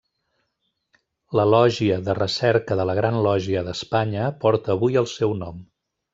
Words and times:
La 1.39 1.45
lògia 1.49 1.99
de 2.07 2.15
recerca 2.19 2.79
de 2.81 2.87
la 2.91 2.95
Gran 3.01 3.19
Lògia 3.29 3.63
d'Espanya 3.69 4.25
porta 4.47 4.75
avui 4.79 4.99
el 5.05 5.11
seu 5.15 5.39
nom. 5.45 5.63